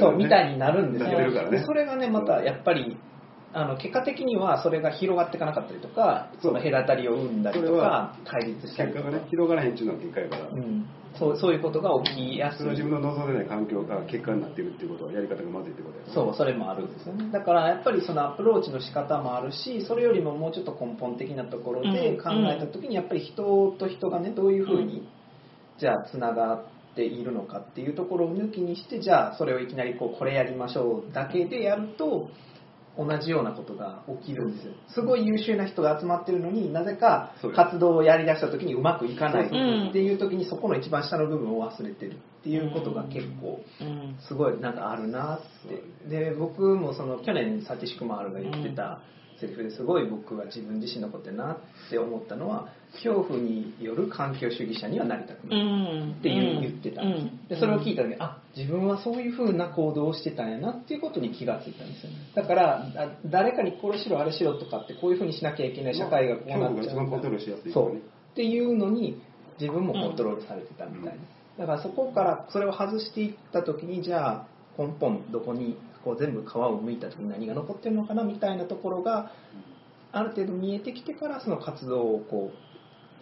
[0.00, 1.10] そうみたいになるんですよ。
[1.64, 2.96] それがねまたやっぱり
[3.52, 9.04] あの結果的にはそれが広がっていかなかったりとかその隔たりを生んだりとか対立したりとか。
[9.04, 10.86] 結果がね広がらへんっていうのは結果やから、うん、
[11.18, 12.66] そうそういうことが起きやすい。
[12.68, 17.30] 自分の望んでない環境が結果になってるっていうことはやり方がまずいってことやそうそれもあるんですよね。
[17.32, 25.08] だからやっぱりそのアプローチの仕方もあるしそれよりももうちょっと根本的なところで考えた時にやっぱり人と人がねどういうふうに
[25.78, 32.28] じゃあつながっているのかっていうところを抜きにしてじゃあそれをいきなりこうこれやりましょうだけでやると
[32.98, 34.72] 同じようなことが起きるんですよ。
[34.88, 39.48] すごい優秀な人が集まってるのになぜか活動をやりだした時にうまくいかない。
[39.48, 39.88] うん。
[39.90, 44.16] っていう時にそこの一番下の部分を忘れてるっていうことが結構うん。
[44.26, 46.08] すごいなんかあるなって。
[46.08, 49.00] で僕もその去年サティシュクマールが言ってた
[49.40, 51.56] セリフですごい僕は自分自身のことやなっ
[51.90, 56.12] て思ったのは恐怖による環境主義者にはなりたくうないん。
[56.18, 57.02] っていう言ってた。
[57.02, 57.46] ん。
[57.48, 66.82] でそれを聞いた時にあ自分はそういう風な行動をしてたんやなっていうことに気がついたんですよだからだ誰かにこれしろあれしろとかってこういう風にしなきゃいけない社会がこうなっちゃうんだ。
[66.82, 67.96] 恐怖が一番コントロールしやすいそう。
[67.96, 67.98] っ
[68.34, 69.20] ていうのに
[69.60, 71.18] 自分もコントロールされてたみたい
[71.58, 74.46] な、だからそこからそれを外していった時にじゃあ
[74.78, 75.76] 根本どこに
[76.08, 79.30] こう全部皮を剥いた時に何が残ってるのかなみたいなところが
[80.10, 82.50] ある程度見えてきてからその活動をこ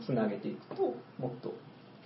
[0.00, 1.52] うつなげていくともっと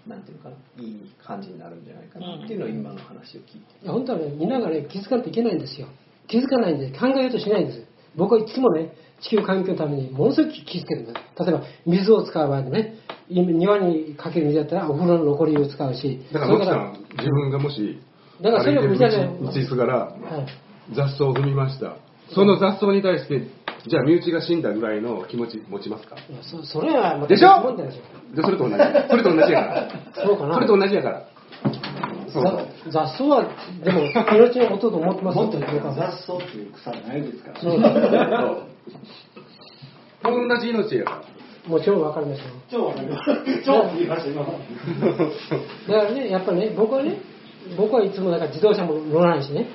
[0.06, 5.88] なんていうのかないい感じになるんじゃないかなっていうのを今の話を聞いていや本当はね、みんながね、気づかないといけないんですよ。
[6.26, 7.86] 気づかないんで、考えようとしないんです。
[8.16, 11.44] 僕はいつもね、地球環境のためにものすごく気づけるんです。
[11.44, 12.94] 例えば、水を使う場合でね、
[13.28, 18.00] 今庭にかける水だったらお風呂の残りを使うし、だから、自分がもし、
[18.40, 21.96] だからそれを見たら、道すがら、はい、雑草を踏みました。
[22.34, 23.42] その雑草に対して、
[23.86, 26.16] じゃあ身内が死んだぐらいの気持ち持ちますか？
[26.16, 27.76] いやそそれはまたでしょ？
[28.36, 28.76] でそれと同じ。
[29.08, 29.88] それと同じやから。
[30.24, 30.54] そうかな。
[30.54, 31.22] それと同じやから。
[32.32, 33.44] そうざ雑草は、
[33.82, 35.66] でも、命のことと思ってますもっと雑
[36.22, 37.90] 草っていう草ないですからそうだ
[40.22, 41.22] 同じ命やから。
[41.68, 42.44] もちろんわかりますよ。
[42.70, 44.44] 超わかります超言いました今
[45.88, 47.16] だからね、やっぱね、僕はね、
[47.76, 49.66] 僕はいつもだから自動車も乗らないしね、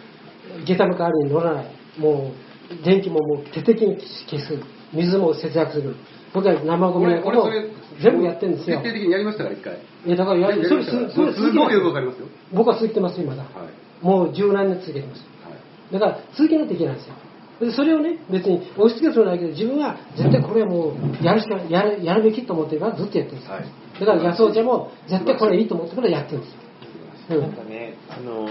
[0.65, 1.65] 下駄の代わりに乗らない。
[1.97, 3.97] もう、電気ももう徹底的に
[4.29, 4.59] 消す。
[4.93, 5.95] 水も節約する。
[6.33, 7.49] 僕は生ゴミなんかも
[8.01, 8.89] 全部やってるんですよ徹。
[8.89, 9.79] 底的にやりましたから、一回。
[10.05, 12.27] いや、だからややりそれましたからす、それすごいよくわかりますよ。
[12.53, 13.43] 僕は続けてますよ、まだ。
[13.43, 14.05] はい。
[14.05, 15.21] もう十何年続けてます。
[15.43, 15.55] はい
[15.91, 17.15] だから続けないといけないんですよ。
[17.59, 23.53] でそれをね、別に押し付けるつもりはないけど、自分は絶対これはもうやるしかやるやるべきと思ってるからずっとやってるんですよ。
[23.53, 23.65] はい
[23.99, 27.37] だから野草茶も絶対これいいと思ってからやってるんですよ。
[27.37, 28.49] うん、なんかね、あの、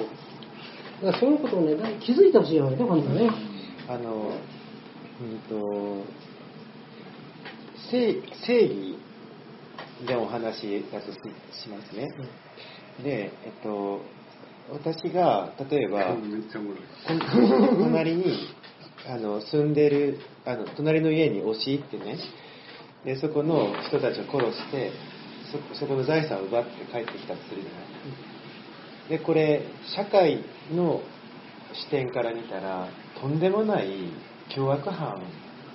[1.02, 3.30] らそういうことをね、気づいてほしいよね、本当ね。
[3.88, 4.32] あの、
[5.20, 6.04] うんと、
[7.90, 8.98] 正正義
[10.06, 11.18] でお話だとし
[11.62, 12.08] しますね。
[13.02, 14.00] で、えっと、
[14.72, 16.16] 私が例えば、
[17.78, 18.48] 隣に
[19.06, 22.18] あの住んでるあの隣の家に押し入ってね
[23.04, 24.92] でそこの人たちを殺して
[25.74, 27.82] そそこの財産を奪って帰ってきたとするじゃない
[29.08, 29.62] でこれ
[29.94, 31.00] 社会の
[31.72, 32.88] 視点から見たら
[33.20, 34.12] とんでもない
[34.54, 35.20] 凶悪犯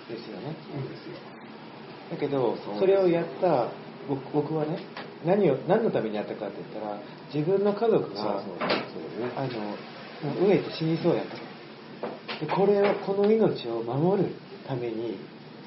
[0.08, 0.56] ですよね。
[2.10, 3.70] だけどそれをやった
[4.08, 4.80] 僕僕はね
[5.26, 7.00] 何を何のためにやったかって言ったら
[7.34, 8.42] 自分の家族が
[9.36, 9.76] あの
[10.42, 11.36] 飢えて死にそうやった。
[12.46, 14.34] でこれをこの命を守る
[14.68, 15.20] ために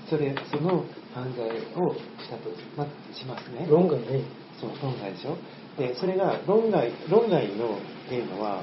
[0.08, 3.66] それその犯罪をしたと、ま、しますね。
[3.68, 4.24] 論外ね。
[4.60, 5.36] そう論外でしょ
[5.78, 8.62] でそれが論外論外のっていうのは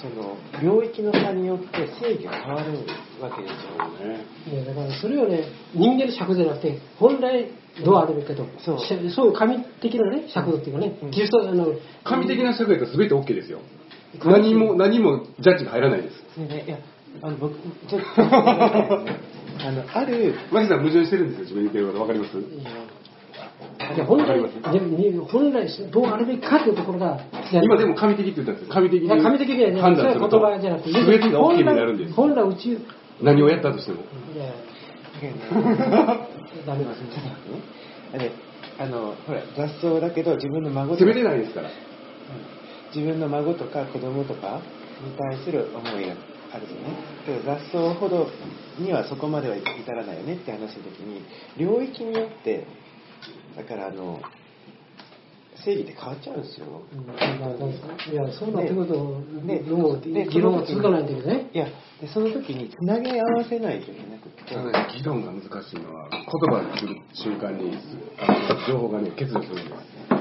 [0.00, 2.72] その領域の差によって正義が変わる
[3.20, 4.24] わけですよね。
[4.52, 7.50] いやだからそれをね、人間の尺度じゃなくて、本来
[7.82, 8.78] どうあるべきかと、そう。
[8.80, 11.10] しそういう神的なね、尺度っていうかね、うん。
[11.10, 11.68] キリストあの
[12.04, 13.60] 神的な社会だと全て OK ですよ。
[14.24, 16.38] 何も、何もジャッジが入らないです。
[16.40, 16.78] でねいや
[17.22, 17.54] あの僕
[17.88, 22.00] ちょっと あのあるマキさん矛盾してるんですよ、自分言ってること。
[22.02, 22.36] わかります？
[23.94, 27.20] いや本来わかりまでも本来どうあるべきかっていうところが、
[27.52, 28.74] 今でも神的って言ったんですよ。
[28.74, 32.12] 神的に神的にはね、判断すると言葉じゃなくて、全てが OK になるんです。
[32.12, 32.78] 本来本来宇宙、い
[33.22, 33.98] 何をやったとしても。
[34.36, 34.52] や、
[36.66, 38.30] ダメですね。
[38.78, 41.70] あのほら雑草だけど自分の孫と責めれないですから。
[42.94, 44.60] 自分の孫とか子供とか
[45.04, 46.14] に対する思いが
[46.52, 48.28] あるよねけど雑草ほど
[48.78, 51.22] にはそこまでは至らないよねって話の時に
[51.58, 52.66] 領域によって
[53.56, 54.20] だからあの
[55.64, 56.66] 正義って変わっちゃうんですよ
[58.12, 61.50] いや、そうなってくると、ねどうもで議論が続かないんだけどね。
[61.52, 61.66] いや
[62.00, 67.72] でその時につなげ合わせないといけなくてただね議論が難しいのは、言葉にする瞬間に、
[68.18, 70.16] あの情報がね、欠如するんです。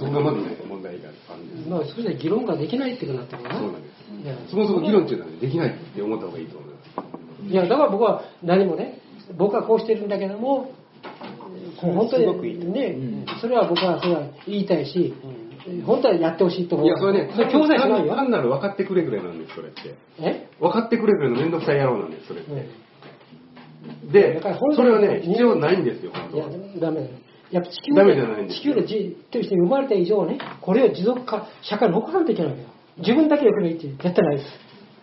[0.00, 1.68] そこがまずね、問題があるんです。
[1.68, 3.50] まあ、それで議論ができないってことになってるな。
[3.58, 3.88] そうなんで
[4.46, 4.50] す。
[4.50, 7.50] そもそも議論っていうのはねできないって思った方がいいと思います。
[7.50, 9.00] いや、だから僕は何もね、
[9.36, 10.79] 僕はこうしてるんだけども、こう
[11.80, 15.14] 本当すごくいいにね、それは僕はそれは言いたいし、
[15.86, 16.86] 本当はやってほしいと思う。
[16.86, 18.14] いや、それね、それ強制しないよ。
[18.14, 19.94] 単なる分かってくれぐらいなんです、それって。
[20.20, 20.48] え？
[20.60, 22.50] 分かってくれぐらいの面倒くさい野郎なんです、それって。
[22.52, 22.58] うん
[24.12, 24.38] で
[24.76, 27.12] それはね、必要ないんですよ、本いや当は。、ダメだよ。
[27.50, 32.68] やっぱ地球ダメじゃないんですよ地球でじという人に生まれた以上ね、これを持続化、社会に残さないといけないわけよ。
[32.98, 34.48] 自分だけでよければいいって絶対ないです。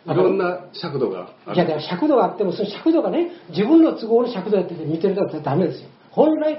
[0.06, 1.82] いろんな尺度があいや、だかる。
[1.82, 5.90] ら尺度があっても、その尺度がね、自分の都合の尺度やってて見てるとダメですよ。
[6.18, 6.58] 本来、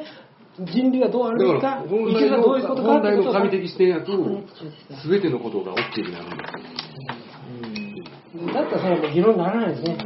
[0.72, 4.12] 人類はどうあるべきか、本来のはどういうことか本来の神的視点やと、
[5.02, 6.42] すべてのことが OK になるんです
[8.54, 9.98] だったらそれは議論にならないですね。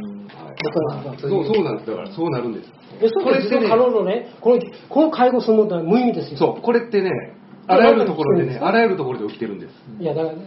[1.19, 1.89] そう、そうなんです。
[1.89, 2.71] だから、そうなるんです。
[3.01, 6.37] えそうです持続可能のね、このこの介護そのものは無意味ですよ。
[6.37, 7.11] そう、これってね、
[7.67, 9.73] あらゆるところでね、あらゆるところで起きてるんです。
[9.99, 10.37] いや、だから、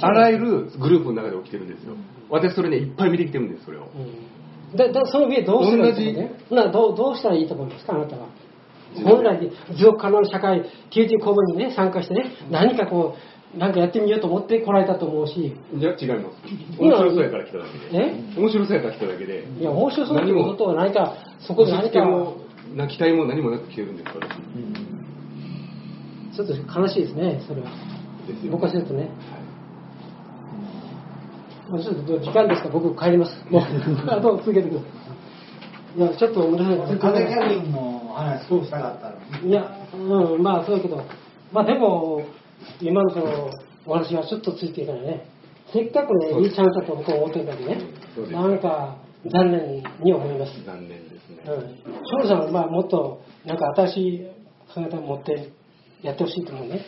[0.00, 1.94] あらゆるグループの中で起きてるんですよ。
[2.28, 3.82] 私それね、いっぱい見てきてるんです、それを。
[3.82, 3.88] うん
[4.76, 6.14] だだその上どうすればいいと思う？
[6.14, 8.26] ねなどうどうしたらいいと思うんですか、あなたは。
[9.04, 13.14] 本来、持続可能な社会、90公文にね、参加してね、何かこ
[13.54, 16.36] う、なんかやってみようと思って来られたと思うし、いや、違います。
[16.78, 18.04] 面白そうやから来ただけで。
[18.04, 18.14] え？
[18.38, 19.44] 面白そうやから来ただけで。
[19.60, 22.36] いや、面白そうってことは何か、そこで何か、も、
[22.74, 24.28] な期待も何もなく来てるんです、私。
[26.36, 27.68] ちょっと悲しいですね、それは。
[28.50, 29.10] 僕からするとね。
[31.72, 32.68] まあちょっと時間ですか？
[32.68, 33.32] ら僕帰ります。
[33.50, 33.62] もう、
[34.10, 34.86] あと続けてくださ
[35.96, 35.98] い。
[35.98, 36.98] いや、ちょっとごめんなさい。
[36.98, 39.48] 風キャビンの話したかったのに。
[39.48, 41.02] いや、うん、まあそうだけど、
[41.50, 42.22] まあでも、
[42.80, 43.50] 今のその
[43.86, 45.26] お話はちょっとついていかないね。
[45.72, 47.80] せっかくね、いいチャンスだと僕は思ってるんだけどね
[48.14, 48.96] そう、ですなんか
[49.32, 50.52] 残念に思います。
[50.66, 51.42] 残念ですね。
[51.46, 52.22] うん。
[52.22, 54.26] 翔さんはまあもっと、なんか新しい
[54.74, 55.50] 考え方を持って
[56.02, 56.84] やってほしいと思うね。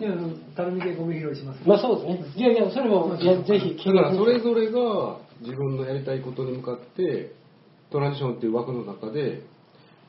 [0.00, 0.10] いや、
[0.56, 1.60] たるみでゴミ拾いします。
[1.66, 2.32] まあそうですね。
[2.36, 7.32] いやいや、それも、いやぜひ、だからそれぞれが自分のやりたいことに向かって、
[7.90, 9.42] トランジションっていう枠の中で、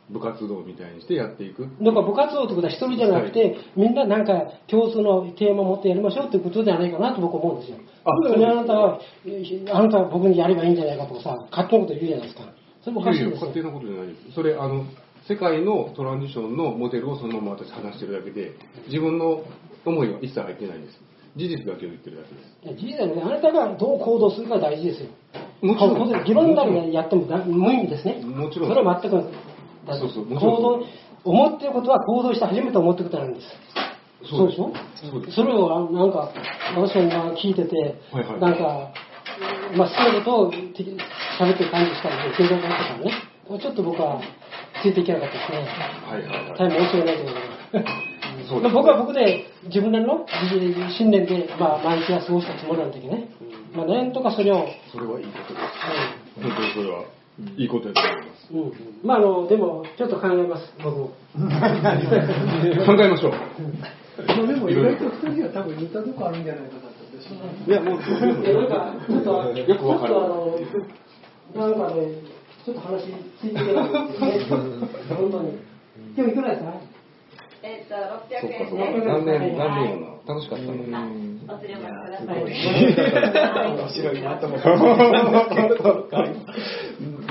[0.09, 1.67] 部活動みたいにしてやっていく。
[1.79, 4.33] なんか部活動ってことは一人じゃなくて、みんななんか
[4.67, 7.77] 共通のテーマを持ってやりましょうっていうことじゃないかなと僕は思うんですよ。
[8.05, 8.99] あそれにあなたは、
[9.71, 12.51] あなたは僕にやればいいんじゃないかとかさ、勝手なこと言うじゃないですか。
[12.81, 13.63] それもおかいやいや、しいですよ勝。
[13.63, 14.31] 手なことじゃないです。
[14.35, 14.85] それ、あの、
[15.27, 18.51] 世界のトランジションのモデルをそのまま私話してるだけで、
[18.87, 19.43] 自分の
[19.85, 20.99] 思いは一切入ってないんです。
[21.35, 22.81] 事実だけを言ってるだけです。
[22.81, 23.21] 事実だよね。
[23.23, 25.09] あなたがどう行動するかが大事ですよ。
[25.61, 28.21] もちろん議論だけでやってもだ無意味ですね。
[28.23, 29.31] もちろんそれは全く、
[29.87, 30.83] だそうそう行動、
[31.23, 33.47] 思ってることは行動して初めて思ってることなんです。
[34.29, 34.71] そうでしょ？
[34.95, 35.31] そう。
[35.31, 36.31] それをあなんか、
[36.75, 37.75] 私が聞いてて、
[38.11, 38.93] はいはいなんか、
[39.75, 44.21] まあ、好きなことをて喋ってる感じしたんで、経済学とかね、ちょっと僕は
[44.83, 45.57] ついていけなかったですね。
[46.03, 46.59] はいはいはい。
[46.59, 47.39] 大変申し訳ないけどね。
[48.43, 50.27] そうですね僕は僕で自分なりの
[50.91, 53.29] 信念で、まあ、毎日は過ごしたつもりなんだけどね。
[53.73, 55.71] まあ、なんとかそれを、それはいいことです。
[56.35, 57.05] 本当にそれは
[57.57, 58.51] いいことだと思います。
[58.51, 58.59] うん。
[58.59, 58.73] うん。
[59.03, 61.07] まあ、あの、でも、ちょっと考えます、僕も。
[61.07, 63.31] 考えましょう。
[64.27, 67.03] まあでも意外と二人は多分似たとこあるんじゃないかなと
[67.65, 67.99] いや、もう、
[68.45, 70.29] えなんか、ちょっと、よくわかるちょっ
[71.53, 72.07] とあの、なんかね、
[72.65, 73.03] ちょっと話
[73.41, 73.91] ついていけない
[74.39, 74.57] ですね。
[75.15, 75.59] 本当に。
[76.15, 76.73] 今日いくらですか？
[77.63, 79.05] えっと、600そっかそっ円で。
[79.05, 79.13] か。
[79.13, 80.33] 何年、何年よな。
[80.33, 80.71] 楽しかったの。
[81.45, 82.31] お釣りお待ちくださ
[83.67, 83.71] い。
[83.75, 84.63] 面白いなと思って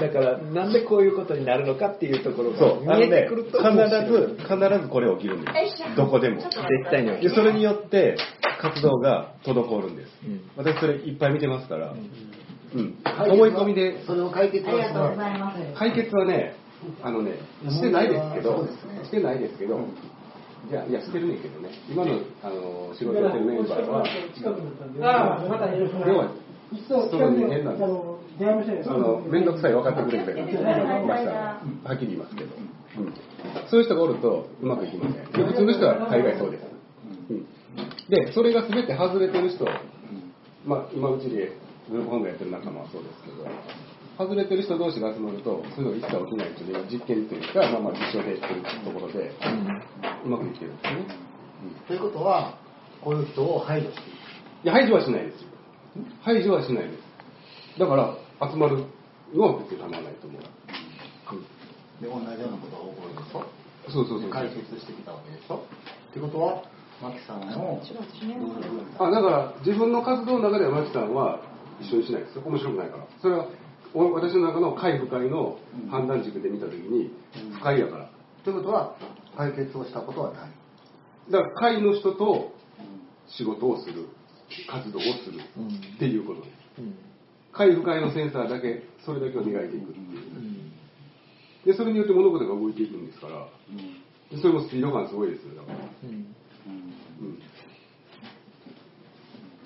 [0.00, 4.48] だからなんでこういうことになるのかっていうところそう、が見えてくると必ず、必
[4.82, 5.52] ずこれ起きるんです。
[5.96, 6.42] どこでも。
[6.42, 6.50] 絶
[6.90, 8.16] 対に起きるでそれによって
[8.60, 10.10] 活動が滞るんです。
[10.26, 11.94] うん私それいっぱい見てますから、
[12.74, 12.96] うん。
[13.32, 15.58] 思い込みで、それを解決はありがとうございます。
[15.78, 16.54] 解決はね、
[17.02, 18.70] あのね、してないですけどね、
[19.04, 19.80] してないですけど、
[20.70, 24.04] いや、いや、してるねんけどね、今のあの仕事やってるメンバーは、
[25.02, 25.80] ああ、またよ。
[25.80, 26.52] ろしくお願いし要はます。
[26.72, 31.30] 一層近くに、あの、電話もしてないですあの面倒くさい分かってくれてました
[31.84, 32.72] はっきり言いますけど、うん
[33.70, 35.32] そういう人がおるとうまくいきません。
[35.32, 36.64] で普通の人は大概そうです、
[37.30, 37.46] うん。
[38.08, 39.64] でそれが全て外れてる人、
[40.66, 41.56] まあ、今うちで
[41.90, 43.46] グループホームやってる仲間はそうですけど
[44.18, 49.32] 外れてる人同士が集まるとそういうのが一切起きないというのは実験というか、まあ、まあ実証でやってるところで、
[50.24, 51.18] うまくいってるんですね、
[51.88, 52.58] ということは
[53.00, 54.16] こういう人を排除していく。
[54.64, 55.48] いや排除はしないですよ。
[56.22, 57.78] 排除はしないです。
[57.80, 58.14] だから
[58.48, 58.84] 集まる
[59.34, 60.42] のは別に構わないと思う、
[62.02, 63.44] で同じようなことが起こるでしょ。
[63.90, 65.56] そうそうそう解決してきたわけでしょ。
[66.10, 66.62] ってことは
[67.02, 67.82] マキさんの
[68.98, 71.40] あだから自分の活動の中ではマキさんは
[71.82, 72.22] 一緒にしない。
[72.22, 73.06] ですよ面白くないから。
[73.20, 73.48] それは
[73.94, 75.58] お私の中の快不快の
[75.90, 77.12] 判断軸で見た時に
[77.52, 78.10] 不快やから。
[78.44, 78.96] ということは
[79.36, 80.50] 解決をしたことはない。
[81.30, 82.52] だから快の人と
[83.28, 84.06] 仕事をする。
[84.70, 85.40] 活動をする。
[85.96, 86.52] っていうことです
[87.52, 90.02] 快不快のセンサーだけそれだけを磨いていくってい
[91.62, 91.66] う。
[91.66, 93.46] でそれによって物事が動いていくんですから。
[94.30, 96.34] でそれもスピード感すごいですよだから、うん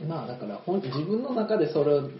[0.04, 2.10] まあだから本自分の中でそれを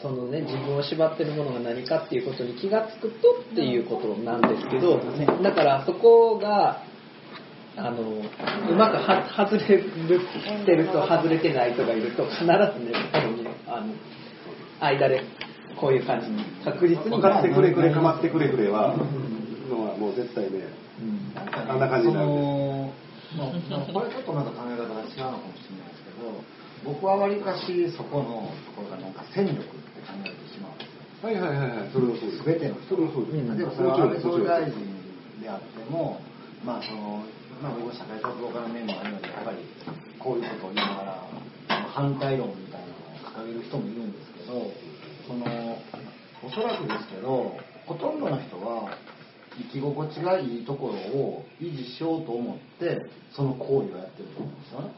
[0.00, 4.98] そのね自分を縛ってるものが何かっていうことに気がつくとっていうことなんですけど
[5.42, 6.82] だからそこが
[7.76, 9.90] あのうまくは外れる
[10.66, 12.58] てると外れてない人がいると必ずね
[13.12, 13.94] 多分ねあの
[14.80, 15.22] 間で
[15.80, 18.94] こういう感じに確実に分かってくれくれかまってくれくれは
[19.68, 20.68] のはもう絶対ね
[21.34, 21.70] なん。
[21.70, 22.40] あんな感じになるんで。
[22.40, 22.92] その
[23.36, 31.02] まあまあこれちょっとなんか考え方が違うのかもしれないですけど僕はわりかしそこのところがなんか戦力って考えてしまうんですよ。
[31.22, 31.90] はいはいはいはい。
[31.92, 34.74] それもそうです全てのそれもそうです、例えばそれは安倍総理大臣
[35.40, 36.20] であっても、
[36.64, 37.22] まあその
[37.62, 39.58] まあ、僕は社会活動家の面もあるので、やっぱり
[40.18, 41.22] こういうことを言いなが
[41.68, 44.66] ら、反対論みたいなのを掲げる人もいるんですけど、
[45.28, 45.78] その
[46.42, 47.54] おそらくですけど、
[47.86, 48.98] ほとんどの人は
[49.56, 54.90] 生き心地がいいところを維持しようと思って、その行為をやってると思うんですよね。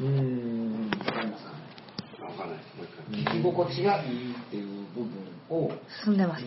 [0.00, 0.90] うん。
[1.04, 2.50] わかん。
[2.50, 5.10] ないもう一回生き心地がいいっていう部分
[5.50, 5.70] を
[6.04, 6.16] 進ん。
[6.16, 6.44] でます。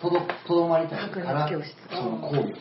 [0.00, 1.54] とどとどまりたいからそ
[2.02, 2.54] の行為をしてる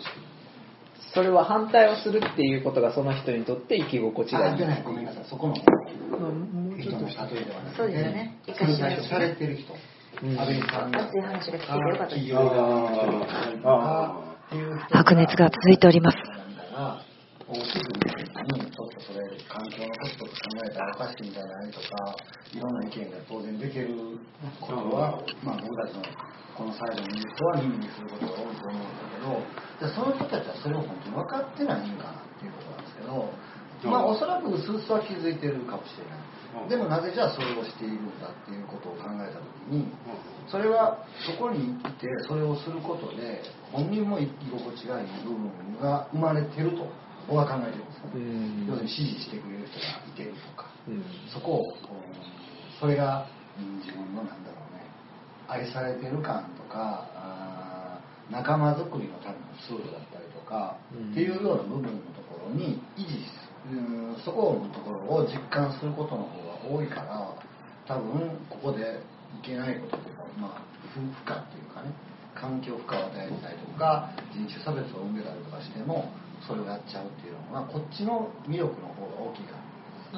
[1.14, 5.06] それは反対をするっていうことがその人にとって生き心地がいいあじゃないごめん。
[5.06, 10.92] なさいそこのもうちょっと人の例えではなくてそうですよね反対されてる人安倍さん。
[10.92, 12.34] が熱い話が聞けてよかったです
[14.92, 16.18] 白熱が続いております
[21.18, 22.16] しいんじゃないとか
[22.54, 23.90] いろんな意見が当然出てる
[24.62, 26.04] ことは、まあ、僕たちの
[26.54, 29.42] このサイドにいる人は耳にすることが多いと思うんだけど
[29.80, 33.30] じゃあその人たちはそれを本当に分かってないんかなっていうことなんですけど、
[33.90, 36.70] まあおそらく薄々は気づいてるかもしれない。
[36.70, 39.86] でもなぜじゃあそれをしているんだっていうことを考えた時に
[40.50, 46.90] それはそこにいてそれをすることで本人も生き心地がいい部分が生まれてると
[47.28, 48.66] 僕は考えてるんですよ、うん。
[48.66, 51.04] 要するに支持してくれる人がいてるとか、うん。
[51.32, 51.76] そこをうん
[52.80, 53.26] それが
[53.60, 54.86] うん自分のなんだろうね
[55.48, 57.06] 愛されてる感とか
[58.30, 61.12] 仲間づくりのためのツールだったりとか、うん。
[61.12, 67.36] っていうような部分のところに維持すうんそこのところを実感することの方が多いから
[67.88, 69.02] 多分ここで
[69.40, 70.62] いけないこととか、まあ、
[70.94, 71.92] 不負荷っていうかね
[72.36, 76.12] 環境負荷を与えたりとか人種差別を生んでたりとかしても
[76.48, 79.67] それをやっちゃうっていうのはこっちの魅力の方が大きいから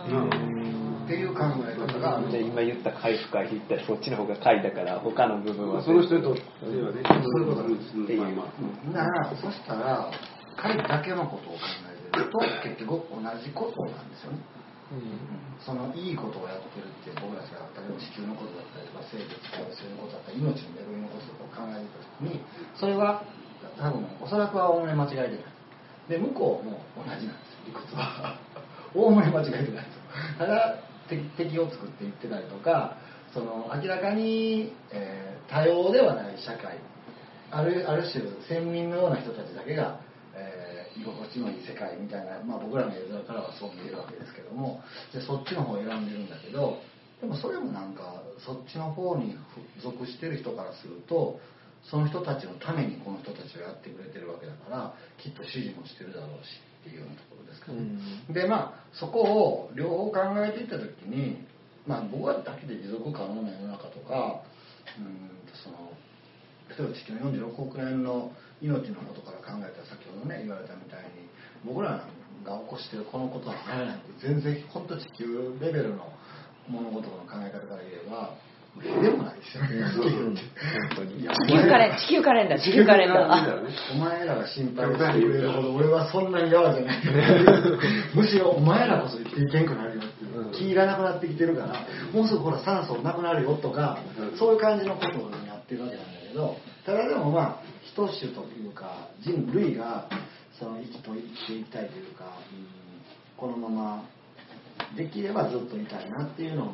[0.06, 2.18] っていう考え方が。
[2.18, 5.84] あ今言った回復回言ったらそっちの方が回だから他の部分は。
[5.84, 6.42] その人にとって
[6.82, 8.22] はね、そういうことなんですっていう。
[8.22, 10.12] まあまあならそしたら
[10.56, 14.40] 彼だけのことを考えてると結局同じことなんですよね。
[15.62, 22.42] そのいいことをやってるって僕たちが例えば地球のことだったりとか生物多様性のことだったり命の恵みのこととかを考えてた時に
[22.74, 23.22] それは
[23.78, 25.60] 多分おそらくはおおむね間違いでない。
[26.10, 28.40] で向こうも同じなんです理屈は
[28.96, 30.40] おおむね間違えてないと。
[30.40, 30.80] ただ
[31.38, 32.98] 敵を作っていってたりとか
[33.34, 36.78] その明らかに、えー多様ではない社会。
[37.50, 40.00] あるある種先民のような人たちだけが、
[40.36, 44.82] えー居心地のいい世界みたいな、まあ、僕らの映像からはそう見えるわけですけども
[45.14, 46.78] でそっちの方を選んでるんだけど
[47.22, 49.36] でもそれもなんかそっちの方に
[49.82, 51.40] 属してる人からすると
[51.90, 56.69] その人たちのためにこの人たちをやってくれてるわけだからきっと支持もしてるだろうし。
[56.82, 57.80] っていうようなところですかね。
[58.34, 61.46] でまあそこを両方考えていった時に、
[61.86, 64.42] まあ、僕はだけで持続可能な世の中とか
[64.98, 65.30] うん
[65.64, 65.92] その
[66.70, 71.30] 例えば地球の46億年の命のことから考えたら先ほどね言われたみたいに
[71.66, 72.06] 僕ら
[72.46, 73.56] が起こしてるこのことは
[74.22, 76.14] 全然本当地球レベルの
[76.68, 78.36] 物事の考え方から言えば
[78.78, 79.84] でもないですよね。
[79.92, 81.22] 本当に。
[81.22, 83.62] 地球カレン、地球カレンダー、地球カレンダー。
[83.94, 86.98] お前らが心配してくれるほど俺はそんなにやわじゃない。
[88.16, 91.76] むしろお前らこそ生きていけんくなるよって気がなくなってきてるから
[92.14, 93.98] もうすぐほら酸素なくなるよとか
[94.38, 100.06] そういう感じのことになってるわけなんだけどただでもまあ一種というか人類が
[100.58, 102.80] その生きと生きていきたいというか、うん
[103.40, 104.04] このまま
[104.98, 106.74] できればずっといたいなっていうのも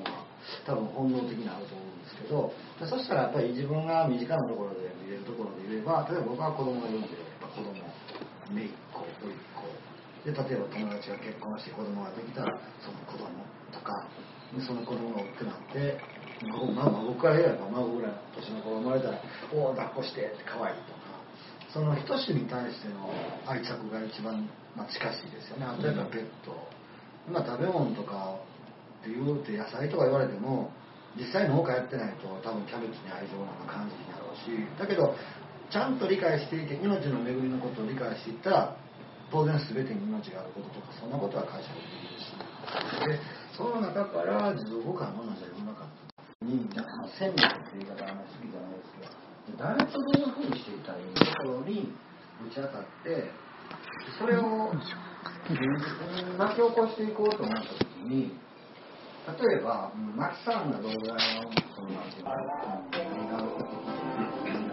[0.66, 2.54] 多分本能的にあると思うんですけど
[2.86, 7.74] そしたらやっぱり自分が身近なところで見れるところで言えば例えば僕は子供がいるんでやっぱ子供
[8.54, 9.86] 姪っ子甥っ子
[10.26, 13.30] で例えば友達が結婚して子供ができたらその子供
[13.74, 14.08] とか
[14.62, 15.98] その子供が大きくなって
[16.46, 19.22] 孫まあまあ僕から言えば孫ぐらいの年の子が生まれたら
[19.54, 21.06] 「おお抱っこして」って可愛いとか。
[21.76, 23.12] その一種に対しての
[23.46, 25.66] 愛着が一番、まあ、近しいですよね。
[25.66, 26.56] あとやっぱペット、
[27.30, 28.40] まあ、食べ物とか
[29.10, 30.72] 言うて野菜とか言われても
[31.18, 35.16] 実際農家やってないと多分キャベツに愛情なんか感じになろうしだけど
[35.72, 38.78] ちゃんと理解していて命の恵みのことを理解していったら
[39.32, 42.56] 当然全てに命があることとかそんなことは解釈できるし。
[43.08, 43.20] で
[43.56, 45.86] その中から持続可能な世の中
[46.42, 46.68] に
[47.18, 51.94] 戦略っていう言い方はあんまり好きじゃないですけど誰とどういうふうにしていたらいいところに
[52.44, 53.32] ぶち当たって
[54.20, 58.36] それを現実に巻き起こしていこうと思った時に
[59.26, 63.02] 例えば、マキさんがどれぐらいのそのなんていうか、うん映
[63.32, 63.58] 画を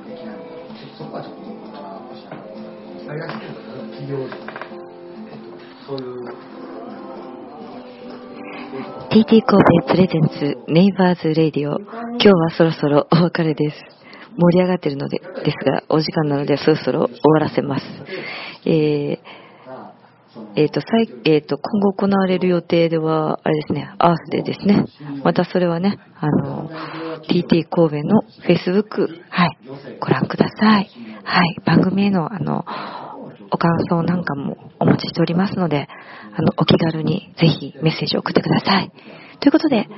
[0.05, 0.53] できないのか
[0.98, 2.36] そこはちょっと僕はおっしゃる
[3.09, 3.48] あれが好きな
[3.96, 4.36] 企業人
[5.86, 6.53] そういう
[9.11, 11.78] TT 神戸プレゼンツネイバーズレディオ。
[11.78, 13.76] 今日はそろそろお別れです。
[14.38, 17.84] 盛り上がってるのでですがお時間なのでそろそろ終わらせます。
[18.64, 19.41] えー
[20.56, 24.84] えーとさいえーと今後行われる予定では、あれですね、アースでですね、
[25.24, 26.70] またそれはね、あの、
[27.28, 29.58] TT 神戸の Facebook、はい、
[30.00, 30.90] ご覧ください。
[31.24, 32.64] はい、番組への、あの、
[33.50, 35.88] お感想なんかもお待ちしておりますので、
[36.34, 38.90] あの、お気軽にぜひメッセージを送ってください。
[39.40, 39.88] ということで、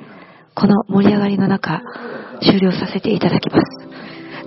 [0.54, 1.82] この盛り上がりの中、
[2.42, 3.64] 終了させていただきます。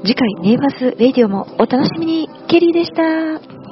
[0.04, 2.30] 次回、ネイバーズレディオもお楽しみに。
[2.48, 3.67] ケリーでした。